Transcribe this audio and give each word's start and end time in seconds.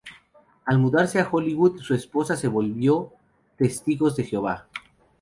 Al 0.65 0.79
mudarse 0.79 1.19
a 1.19 1.29
Hollywood 1.31 1.77
su 1.81 1.93
esposa 1.93 2.35
se 2.35 2.47
volvió 2.47 3.13
Testigos 3.55 4.15
de 4.15 4.23
Jehová. 4.23 4.67